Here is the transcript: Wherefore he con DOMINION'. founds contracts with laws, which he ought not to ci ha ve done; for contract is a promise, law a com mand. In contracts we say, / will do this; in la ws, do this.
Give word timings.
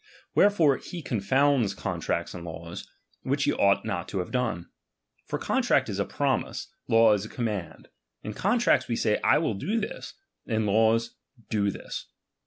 Wherefore 0.33 0.77
he 0.77 1.03
con 1.03 1.19
DOMINION'. 1.19 1.27
founds 1.29 1.73
contracts 1.75 2.33
with 2.33 2.43
laws, 2.43 2.89
which 3.21 3.43
he 3.43 3.53
ought 3.53 3.85
not 3.85 4.07
to 4.07 4.17
ci 4.17 4.21
ha 4.21 4.25
ve 4.25 4.31
done; 4.31 4.69
for 5.27 5.37
contract 5.37 5.89
is 5.89 5.99
a 5.99 6.05
promise, 6.05 6.69
law 6.87 7.13
a 7.13 7.27
com 7.29 7.45
mand. 7.45 7.87
In 8.23 8.33
contracts 8.33 8.87
we 8.87 8.95
say, 8.95 9.19
/ 9.23 9.23
will 9.37 9.53
do 9.53 9.79
this; 9.79 10.15
in 10.47 10.65
la 10.65 10.73
ws, 10.93 11.11
do 11.51 11.69
this. 11.69 12.07